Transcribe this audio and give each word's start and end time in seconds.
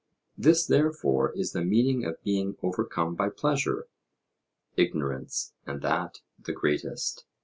This, 0.35 0.65
therefore, 0.65 1.31
is 1.37 1.51
the 1.51 1.63
meaning 1.63 2.05
of 2.05 2.23
being 2.23 2.57
overcome 2.63 3.13
by 3.13 3.29
pleasure; 3.29 3.85
ignorance, 4.75 5.53
and 5.67 5.83
that 5.83 6.21
the 6.43 6.53
greatest. 6.53 7.25